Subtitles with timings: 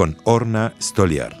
[0.00, 1.36] con Orna Stoliar.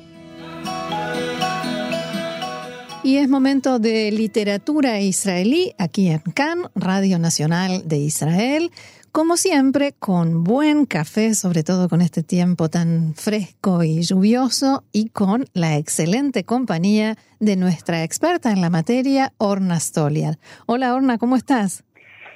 [3.02, 8.70] Y es momento de literatura israelí aquí en Cannes, Radio Nacional de Israel.
[9.12, 15.08] Como siempre, con buen café, sobre todo con este tiempo tan fresco y lluvioso, y
[15.08, 20.38] con la excelente compañía de nuestra experta en la materia, Orna Stoliar.
[20.66, 21.82] Hola Orna, ¿cómo estás?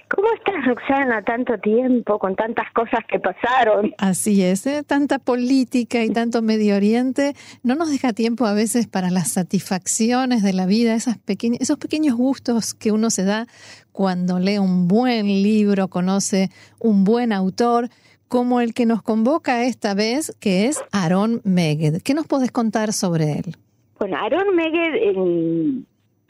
[0.08, 1.22] ¿Cómo estás, Roxana?
[1.22, 3.94] Tanto tiempo, con tantas cosas que pasaron.
[3.98, 4.82] Así es, ¿eh?
[4.86, 10.42] tanta política y tanto Medio Oriente no nos deja tiempo a veces para las satisfacciones
[10.42, 13.46] de la vida, esas esos pequeños gustos que uno se da
[13.92, 17.88] cuando lee un buen libro, conoce un buen autor,
[18.28, 22.02] como el que nos convoca esta vez, que es Aaron Meged.
[22.02, 23.56] ¿Qué nos podés contar sobre él?
[23.98, 25.14] Bueno, Aaron Meged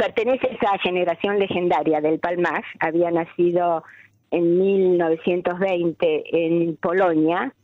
[0.05, 3.83] pertenece a esa generación legendaria del Palmaj, había nacido
[4.30, 7.55] en 1920 en Polonia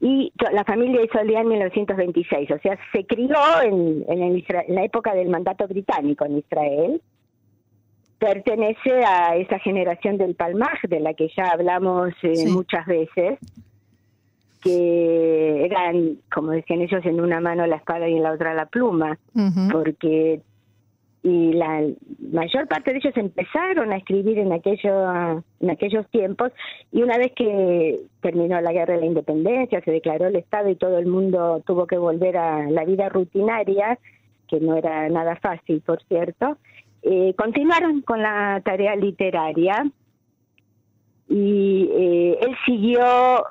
[0.00, 4.84] y la familia hizo el día en 1926, o sea, se crió en, en, la
[4.84, 7.00] época del mandato británico en Israel.
[8.18, 13.38] Pertenece a esa generación del Palmaj, de la que ya hablamos eh, muchas veces,
[14.62, 18.66] que eran, como decían ellos, en una mano la espada y en la otra la
[18.66, 19.18] pluma,
[19.70, 20.42] porque
[21.26, 21.82] y la
[22.30, 26.52] mayor parte de ellos empezaron a escribir en aquello, en aquellos tiempos
[26.92, 30.76] y una vez que terminó la guerra de la independencia se declaró el estado y
[30.76, 33.98] todo el mundo tuvo que volver a la vida rutinaria
[34.46, 36.58] que no era nada fácil por cierto
[37.02, 39.84] eh, continuaron con la tarea literaria
[41.28, 43.46] y eh, él siguió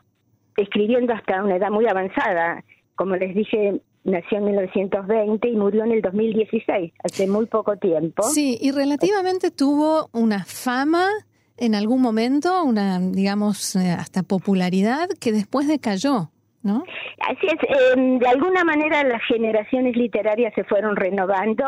[0.55, 2.63] escribiendo hasta una edad muy avanzada.
[2.95, 8.23] Como les dije nació en 1920 y murió en el 2016, hace muy poco tiempo.
[8.23, 11.09] Sí, y relativamente tuvo una fama
[11.57, 16.29] en algún momento, una, digamos, eh, hasta popularidad que después decayó.
[16.63, 16.83] ¿No?
[17.19, 21.63] Así es, em, de alguna manera las generaciones literarias se fueron renovando.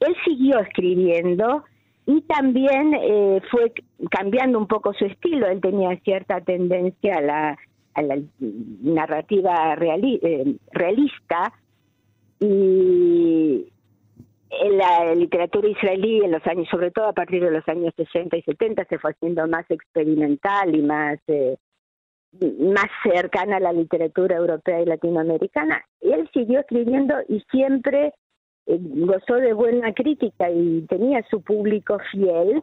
[0.00, 1.62] Él siguió escribiendo
[2.06, 3.70] y también eh, fue
[4.10, 5.46] cambiando un poco su estilo.
[5.46, 7.58] Él tenía cierta tendencia a la,
[7.92, 8.16] a la
[8.80, 11.52] narrativa eh, realista,
[12.40, 13.70] y
[14.50, 18.36] en la literatura israelí en los años, sobre todo a partir de los años 60
[18.36, 21.56] y 70, se fue haciendo más experimental y más eh,
[22.60, 25.84] más cercana a la literatura europea y latinoamericana.
[26.00, 28.14] Él siguió escribiendo y siempre
[28.66, 32.62] eh, gozó de buena crítica y tenía su público fiel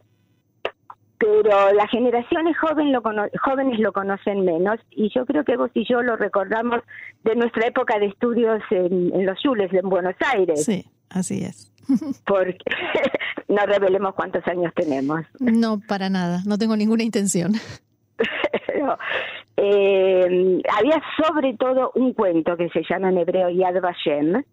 [1.20, 5.86] pero las generaciones joven lo jóvenes lo conocen menos y yo creo que vos y
[5.86, 6.82] yo lo recordamos
[7.24, 10.64] de nuestra época de estudios en, los Jules en Buenos Aires.
[10.64, 11.72] Sí, así es.
[12.26, 12.58] Porque
[13.48, 15.22] no revelemos cuántos años tenemos.
[15.40, 17.54] No, para nada, no tengo ninguna intención.
[19.58, 24.44] eh, había sobre todo un cuento que se llama en hebreo Yad Vashem,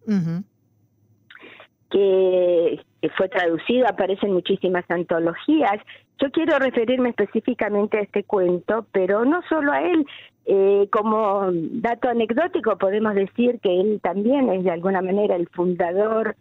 [1.91, 2.80] que
[3.10, 5.81] fue traducido, aparece en muchísimas antologías
[6.20, 10.06] yo quiero referirme específicamente a este cuento, pero no solo a él.
[10.47, 16.37] Eh, como dato anecdótico podemos decir que él también es de alguna manera el fundador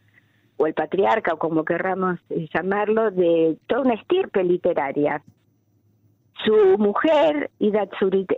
[0.57, 5.24] o el patriarca o como querramos eh, llamarlo de toda una estirpe literaria.
[6.44, 7.88] Su mujer, Ida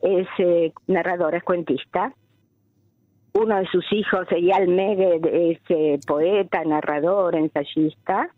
[0.04, 2.14] es eh, narradora, es cuentista.
[3.36, 8.30] Uno de sus hijos, Eyal Meged, es poeta, narrador, ensayista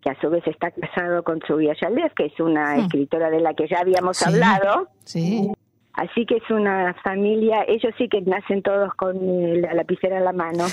[0.00, 3.54] que a su vez está casado con su Yalev, que es una escritora de la
[3.54, 4.88] que ya habíamos hablado.
[5.04, 5.50] Sí.
[5.92, 10.32] Así que es una familia, ellos sí que nacen todos con la lapicera en la
[10.32, 10.64] mano.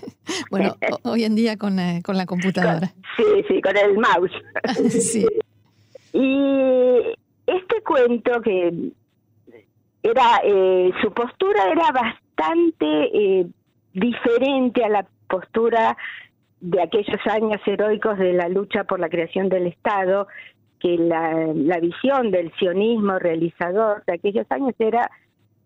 [0.50, 2.92] bueno, hoy en día con, eh, con la computadora.
[3.16, 4.32] sí, sí, con el mouse.
[4.90, 5.26] sí.
[6.12, 7.16] Y
[7.46, 8.92] este cuento que
[10.02, 12.25] era, eh, su postura era bastante
[12.80, 13.46] eh,
[13.92, 15.96] diferente a la postura
[16.60, 20.26] de aquellos años heroicos de la lucha por la creación del Estado,
[20.80, 25.10] que la, la visión del sionismo realizador de aquellos años era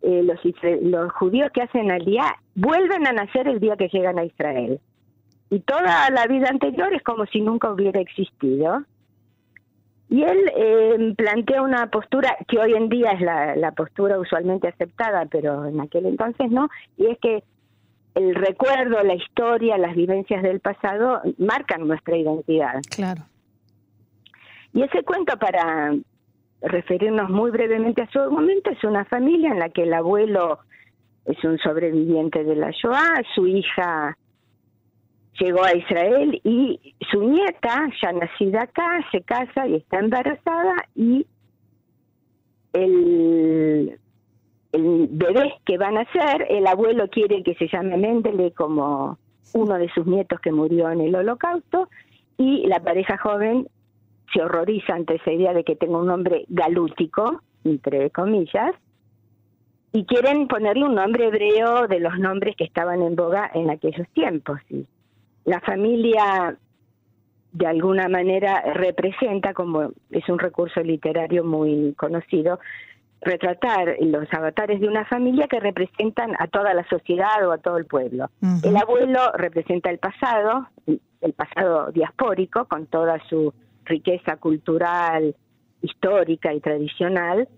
[0.02, 0.38] eh, los,
[0.82, 4.80] los judíos que hacen al día vuelven a nacer el día que llegan a Israel.
[5.50, 8.84] Y toda la vida anterior es como si nunca hubiera existido.
[10.10, 14.68] Y él eh, plantea una postura que hoy en día es la, la postura usualmente
[14.68, 16.68] aceptada, pero en aquel entonces no,
[16.98, 17.44] y es que
[18.16, 22.80] el recuerdo, la historia, las vivencias del pasado marcan nuestra identidad.
[22.90, 23.22] Claro.
[24.72, 25.94] Y ese cuento, para
[26.60, 30.58] referirnos muy brevemente a su momento, es una familia en la que el abuelo
[31.24, 34.16] es un sobreviviente de la Shoah, su hija
[35.40, 41.26] llegó a Israel y su nieta, ya nacida acá, se casa y está embarazada y
[42.72, 43.98] el,
[44.72, 49.18] el bebé que van a ser, el abuelo quiere que se llame Mendele como
[49.54, 51.88] uno de sus nietos que murió en el holocausto
[52.36, 53.68] y la pareja joven
[54.32, 58.74] se horroriza ante esa idea de que tenga un nombre galútico, entre comillas,
[59.92, 64.06] y quieren ponerle un nombre hebreo de los nombres que estaban en boga en aquellos
[64.10, 64.60] tiempos.
[65.44, 66.56] La familia
[67.52, 72.60] de alguna manera representa, como es un recurso literario muy conocido,
[73.22, 77.76] retratar los avatares de una familia que representan a toda la sociedad o a todo
[77.76, 78.30] el pueblo.
[78.62, 83.52] El abuelo representa el pasado, el pasado diaspórico, con toda su
[83.84, 85.34] riqueza cultural,
[85.82, 87.48] histórica y tradicional.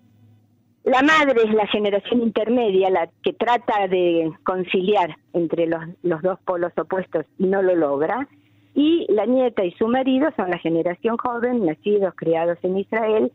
[0.84, 6.40] La madre es la generación intermedia, la que trata de conciliar entre los, los dos
[6.40, 8.28] polos opuestos y no lo logra.
[8.74, 13.30] Y la nieta y su marido son la generación joven, nacidos, criados en Israel,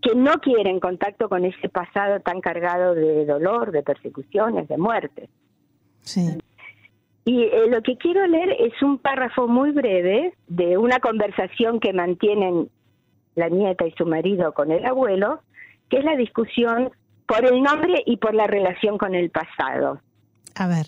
[0.00, 5.28] que no quieren contacto con ese pasado tan cargado de dolor, de persecuciones, de muerte.
[6.00, 6.38] Sí.
[7.24, 11.92] Y eh, lo que quiero leer es un párrafo muy breve de una conversación que
[11.92, 12.70] mantienen
[13.34, 15.40] la nieta y su marido con el abuelo,
[15.88, 16.90] que es la discusión
[17.26, 20.00] por el nombre y por la relación con el pasado.
[20.54, 20.86] A ver.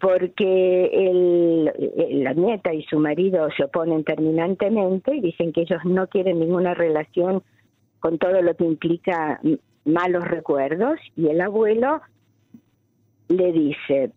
[0.00, 6.06] Porque el, la nieta y su marido se oponen terminantemente y dicen que ellos no
[6.06, 7.42] quieren ninguna relación
[7.98, 9.40] con todo lo que implica
[9.84, 12.00] malos recuerdos y el abuelo
[13.28, 14.12] le dice,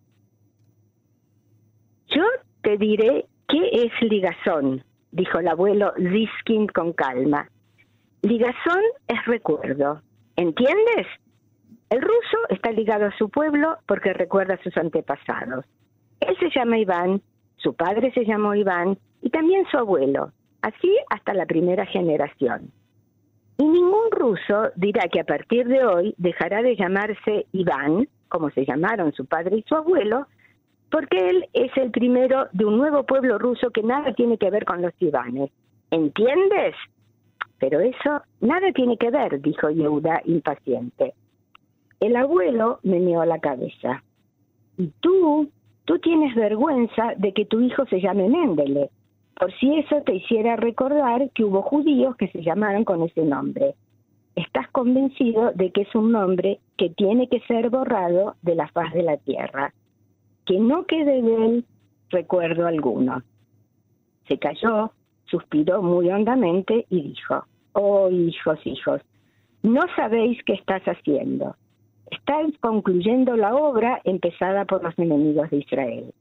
[2.08, 2.22] yo
[2.62, 4.82] te diré qué es ligazón,
[5.12, 7.48] dijo el abuelo Ziskin con calma.
[8.22, 10.00] Ligazón es recuerdo,
[10.36, 11.06] ¿entiendes?
[11.90, 15.64] El ruso está ligado a su pueblo porque recuerda a sus antepasados.
[16.20, 17.22] Él se llama Iván,
[17.56, 20.32] su padre se llamó Iván y también su abuelo,
[20.62, 22.72] así hasta la primera generación.
[23.58, 28.64] Y ningún ruso dirá que a partir de hoy dejará de llamarse Iván, como se
[28.64, 30.26] llamaron su padre y su abuelo,
[30.90, 34.64] porque él es el primero de un nuevo pueblo ruso que nada tiene que ver
[34.64, 35.50] con los ivanes.
[35.90, 36.74] ¿Entiendes?
[37.58, 41.14] Pero eso nada tiene que ver, dijo Yehuda impaciente.
[42.00, 44.02] El abuelo meneó la cabeza.
[44.76, 45.50] Y tú,
[45.84, 48.90] tú tienes vergüenza de que tu hijo se llame Mendele,
[49.38, 53.74] por si eso te hiciera recordar que hubo judíos que se llamaron con ese nombre.
[54.36, 58.92] Estás convencido de que es un nombre que tiene que ser borrado de la faz
[58.92, 59.72] de la tierra
[60.46, 61.64] que no quede de él
[62.10, 63.22] recuerdo alguno.
[64.28, 64.92] Se calló,
[65.34, 69.00] suspiró muy hondamente y dijo, Oh hijos, hijos,
[69.64, 71.56] no sabéis qué estás haciendo.
[72.08, 76.14] Estáis concluyendo la obra empezada por los enemigos de Israel.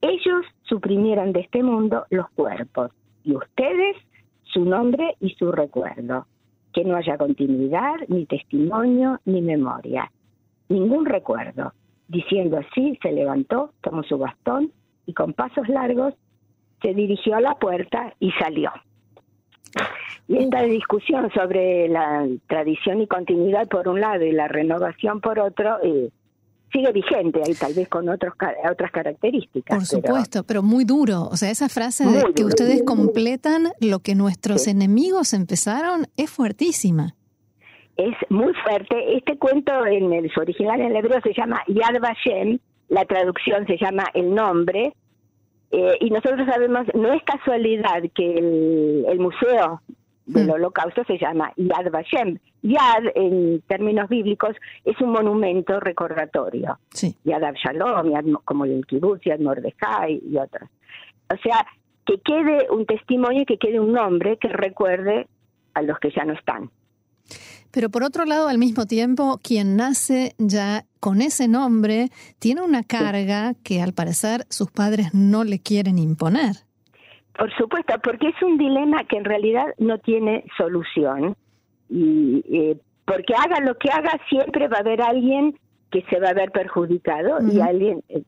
[0.00, 2.90] Ellos suprimieron de este mundo los cuerpos
[3.22, 3.96] y ustedes
[4.42, 6.26] su nombre y su recuerdo.
[6.72, 10.10] Que no haya continuidad, ni testimonio, ni memoria.
[10.68, 11.72] Ningún recuerdo.
[12.08, 14.72] Diciendo así, se levantó, tomó su bastón
[15.06, 16.14] y con pasos largos
[16.82, 18.70] se dirigió a la puerta y salió.
[20.28, 25.38] Y esta discusión sobre la tradición y continuidad por un lado y la renovación por
[25.38, 26.10] otro eh,
[26.72, 28.34] sigue vigente, ahí tal vez con otros,
[28.70, 29.76] otras características.
[29.76, 31.28] Por supuesto, pero, muy duro.
[31.30, 37.14] O sea, esa frase de que ustedes completan lo que nuestros enemigos empezaron es fuertísima
[37.96, 39.16] es muy fuerte.
[39.16, 43.66] Este cuento en el, su original en el hebreo se llama Yad Vashem, la traducción
[43.66, 44.92] se llama El Nombre,
[45.70, 48.34] eh, y nosotros sabemos, no es casualidad que
[49.08, 49.80] el, museo
[50.26, 50.50] del hmm.
[50.50, 52.38] holocausto se llama Yad Vashem.
[52.62, 56.78] Yad, en términos bíblicos, es un monumento recordatorio.
[56.90, 57.16] Sí.
[57.24, 60.68] Yad Abshalom, como el Kibbutz, Yad Mordejai y otros.
[61.32, 61.66] O sea,
[62.04, 65.26] que quede un testimonio, que quede un nombre que recuerde
[65.74, 66.70] a los que ya no están.
[67.72, 72.08] Pero por otro lado, al mismo tiempo, quien nace ya con ese nombre
[72.40, 76.56] tiene una carga que al parecer sus padres no le quieren imponer.
[77.38, 81.36] Por supuesto, porque es un dilema que en realidad no tiene solución.
[81.88, 85.56] Y eh, porque haga lo que haga, siempre va a haber alguien
[85.92, 88.02] que se va a ver perjudicado y alguien.
[88.08, 88.24] Eh,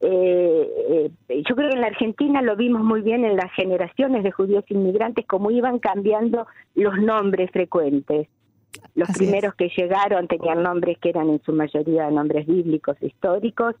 [0.00, 1.10] eh,
[1.48, 4.64] yo creo que en la Argentina lo vimos muy bien en las generaciones de judíos
[4.70, 8.26] inmigrantes, cómo iban cambiando los nombres frecuentes.
[8.94, 13.74] Los primeros que llegaron tenían nombres que eran en su mayoría nombres bíblicos, históricos,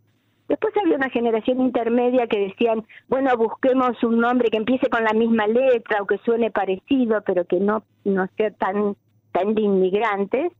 [0.48, 5.12] Después había una generación intermedia que decían, bueno, busquemos un nombre que empiece con la
[5.12, 8.96] misma letra o que suene parecido, pero que no, no sea tan,
[9.32, 10.50] tan de inmigrantes.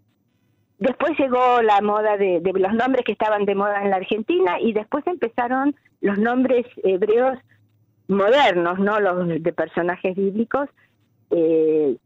[0.79, 4.61] Después llegó la moda de, de los nombres que estaban de moda en la Argentina
[4.61, 7.39] y después empezaron los nombres hebreos
[8.09, 10.69] modernos, no los de personajes bíblicos,
[11.31, 11.97] eh,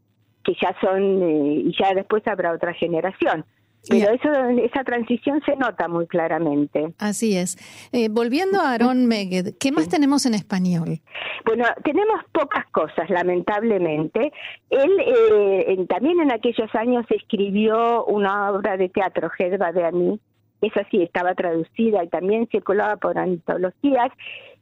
[0.43, 3.45] que ya son, eh, y ya después habrá otra generación.
[3.89, 4.31] Pero eso,
[4.63, 6.93] esa transición se nota muy claramente.
[6.99, 7.57] Así es.
[7.91, 11.01] Eh, volviendo a Aaron Meged, ¿qué más tenemos en español?
[11.45, 14.31] Bueno, tenemos pocas cosas, lamentablemente.
[14.69, 20.19] Él eh, también en aquellos años escribió una obra de teatro, Gedba de Ani,
[20.61, 24.11] esa sí estaba traducida y también circulaba por antologías.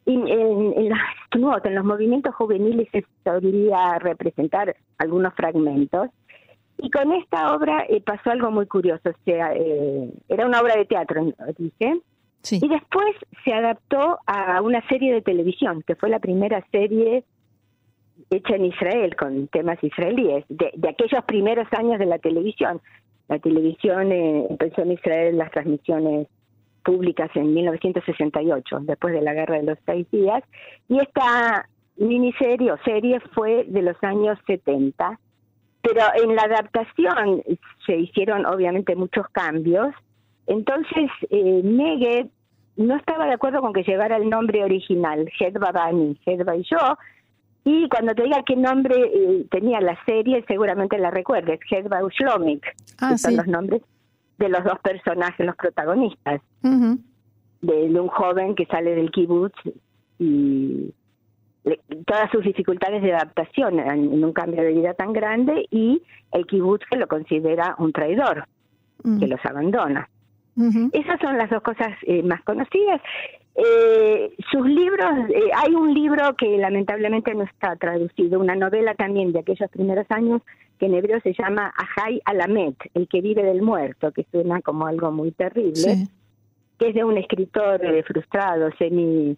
[0.05, 0.99] Y en, en, los,
[1.65, 6.09] en los movimientos juveniles se solía representar algunos fragmentos.
[6.77, 10.75] Y con esta obra eh, pasó algo muy curioso, o sea, eh, era una obra
[10.75, 11.23] de teatro,
[11.57, 12.01] dije,
[12.49, 13.15] y después
[13.45, 17.23] se adaptó a una serie de televisión, que fue la primera serie
[18.29, 22.81] hecha en Israel con temas israelíes, de, aquellos primeros años de la televisión.
[23.27, 26.27] La televisión eh, empezó en Israel las transmisiones
[26.83, 30.43] públicas en 1968, después de la Guerra de los Seis Días,
[30.87, 35.19] y esta miniserie o serie fue de los años 70
[35.81, 37.43] pero en la adaptación
[37.85, 39.93] se hicieron obviamente muchos cambios.
[40.47, 42.27] Entonces, eh,
[42.77, 46.97] no estaba de acuerdo con que llegara el nombre original, Hedva Bani, Hedva y yo.
[47.63, 52.65] Y cuando te diga qué nombre eh, tenía la serie, seguramente la recuerdes, Hedva Ushlomik,
[52.99, 53.81] ah, que son los nombres
[54.41, 56.41] de los dos personajes, los protagonistas.
[56.61, 59.53] de, de, un joven que sale del kibutz
[60.17, 60.93] y
[62.05, 66.83] todas sus dificultades de adaptación en, un cambio de vida tan grande y el kibutz
[66.89, 68.45] que lo considera un traidor,
[69.19, 70.09] que los abandona.
[70.91, 73.01] Esas son las dos cosas eh, más conocidas.
[73.55, 79.31] Eh, sus libros, eh, hay un libro que lamentablemente no está traducido, una novela también
[79.33, 80.41] de aquellos primeros años
[80.81, 84.87] que en hebreo se llama Ahai Alamet, el que vive del muerto, que suena como
[84.87, 86.07] algo muy terrible,
[86.79, 89.37] que es de un escritor frustrado, semi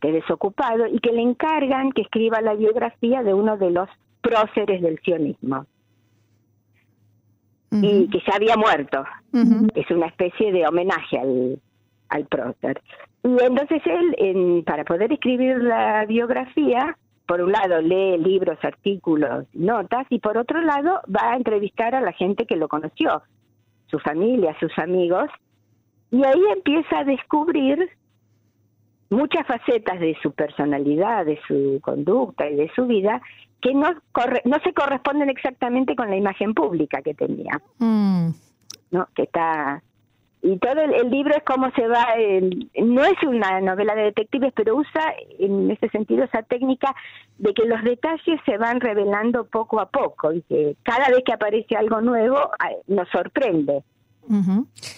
[0.00, 3.88] que desocupado y que le encargan que escriba la biografía de uno de los
[4.20, 5.66] próceres del sionismo
[7.72, 9.04] y que ya había muerto.
[9.74, 11.60] Es una especie de homenaje al,
[12.08, 12.80] al prócer.
[13.24, 16.96] Y entonces él, en, para poder escribir la biografía,
[17.28, 22.00] por un lado lee libros, artículos, notas, y por otro lado va a entrevistar a
[22.00, 23.22] la gente que lo conoció,
[23.86, 25.28] su familia, sus amigos,
[26.10, 27.90] y ahí empieza a descubrir
[29.10, 33.20] muchas facetas de su personalidad, de su conducta y de su vida
[33.60, 33.90] que no
[34.44, 37.60] no se corresponden exactamente con la imagen pública que tenía.
[37.78, 38.30] Mm.
[38.90, 39.06] ¿No?
[39.14, 39.82] Que está
[40.42, 42.06] y todo el, libro es como se va
[42.80, 46.94] no es una novela de detectives, pero usa en ese sentido esa técnica
[47.38, 51.32] de que los detalles se van revelando poco a poco y que cada vez que
[51.32, 52.50] aparece algo nuevo
[52.86, 53.82] nos sorprende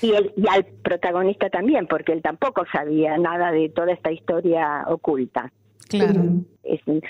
[0.02, 4.84] y, el, y al protagonista también, porque él tampoco sabía nada de toda esta historia
[4.88, 5.52] oculta.
[5.88, 6.22] Claro.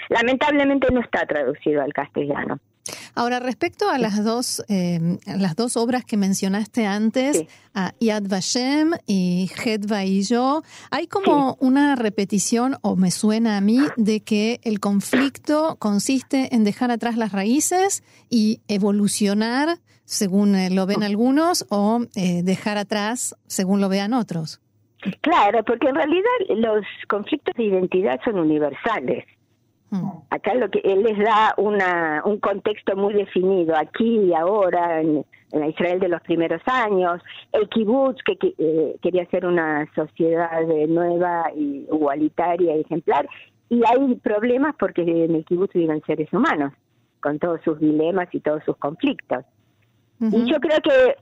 [0.08, 2.58] lamentablemente no está traducido al castellano.
[3.14, 8.93] Ahora, respecto a las dos, eh, las dos obras que mencionaste antes, a Yad Vashem
[9.07, 14.61] y Hedva y yo, hay como una repetición, o me suena a mí, de que
[14.64, 19.79] el conflicto consiste en dejar atrás las raíces y evolucionar
[20.11, 24.61] según eh, lo ven algunos, o eh, dejar atrás según lo vean otros.
[25.21, 29.25] Claro, porque en realidad los conflictos de identidad son universales.
[30.30, 35.25] Acá lo que él les da una, un contexto muy definido, aquí y ahora, en,
[35.68, 37.20] Israel de los primeros años,
[37.52, 43.28] el kibutz que, eh, quería ser una sociedad nueva, y igualitaria y ejemplar,
[43.68, 46.73] y hay problemas porque en el kibutz viven seres humanos,
[47.20, 49.44] con todos sus dilemas y todos sus conflictos.
[50.20, 51.16] Y yo creo que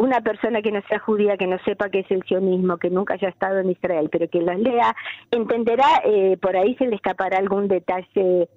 [0.00, 3.14] una persona que no sea judía, que no sepa qué es el sionismo, que nunca
[3.14, 4.96] haya estado en Israel, pero que los lea,
[5.30, 8.48] entenderá, eh, por ahí se le escapará algún detalle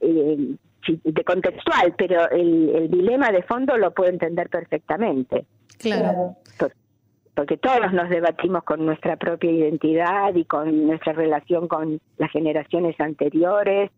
[0.00, 0.54] eh,
[0.86, 5.44] de contextual, pero el, dilema de fondo lo puede entender perfectamente.
[5.78, 6.36] Claro.
[7.34, 12.98] porque todos nos debatimos con nuestra propia identidad y con nuestra relación con las generaciones
[12.98, 13.90] anteriores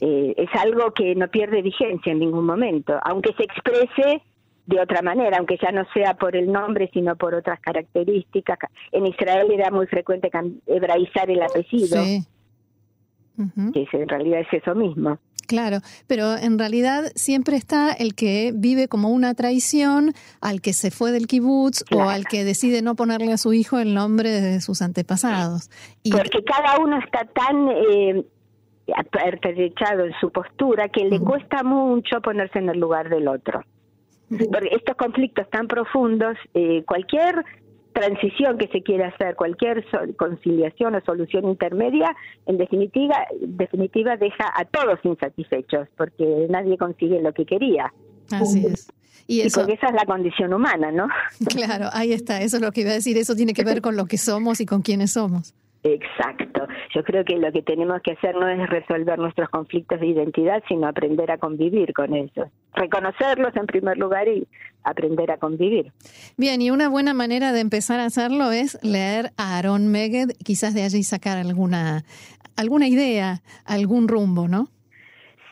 [0.00, 4.22] eh, es algo que no pierde vigencia en ningún momento, aunque se exprese
[4.66, 8.58] de otra manera, aunque ya no sea por el nombre, sino por otras características.
[8.92, 10.30] En Israel era muy frecuente
[10.66, 12.02] hebraizar el apellido,
[13.72, 15.18] que en realidad es eso mismo.
[15.46, 20.90] Claro, pero en realidad siempre está el que vive como una traición al que se
[20.90, 24.60] fue del kibutz o al que decide no ponerle a su hijo el nombre de
[24.62, 25.70] sus antepasados.
[26.02, 26.12] Y...
[26.12, 28.24] Porque cada uno está tan eh,
[28.86, 33.62] en su postura que le cuesta mucho ponerse en el lugar del otro.
[34.28, 37.44] Porque estos conflictos tan profundos, eh, cualquier
[37.92, 39.84] transición que se quiera hacer, cualquier
[40.16, 42.14] conciliación o solución intermedia,
[42.46, 47.92] en definitiva, definitiva deja a todos insatisfechos, porque nadie consigue lo que quería.
[48.30, 48.88] Así es.
[49.26, 51.08] Y, eso, porque esa es la condición humana, ¿no?
[51.48, 53.96] Claro, ahí está, eso es lo que iba a decir, eso tiene que ver con
[53.96, 55.54] lo que somos y con quiénes somos.
[55.84, 56.66] Exacto.
[56.94, 60.62] Yo creo que lo que tenemos que hacer no es resolver nuestros conflictos de identidad,
[60.66, 62.48] sino aprender a convivir con ellos.
[62.72, 64.48] Reconocerlos en primer lugar y
[64.82, 65.92] aprender a convivir.
[66.38, 70.72] Bien, y una buena manera de empezar a hacerlo es leer a Aaron Meged, quizás
[70.72, 72.04] de allí sacar alguna,
[72.56, 74.68] alguna idea, algún rumbo, ¿no?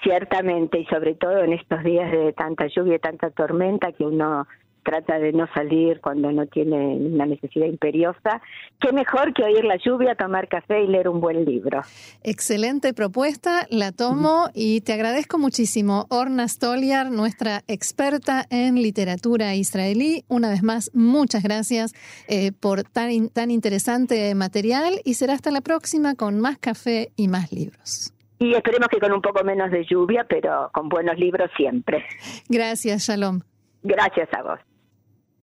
[0.02, 4.46] Ciertamente, y sobre todo en estos días de tanta lluvia y tanta tormenta que uno
[4.82, 8.40] trata de no salir cuando no tiene una necesidad imperiosa.
[8.80, 11.82] Qué mejor que oír la lluvia, tomar café y leer un buen libro.
[12.22, 16.06] Excelente propuesta, la tomo y te agradezco muchísimo.
[16.10, 20.24] Orna Stoliar, nuestra experta en literatura israelí.
[20.28, 21.92] Una vez más, muchas gracias
[22.28, 27.28] eh, por tan, tan interesante material y será hasta la próxima con más café y
[27.28, 28.12] más libros.
[28.38, 32.04] Y esperemos que con un poco menos de lluvia, pero con buenos libros siempre.
[32.48, 33.40] Gracias, Shalom.
[33.84, 34.71] Gracias a vos.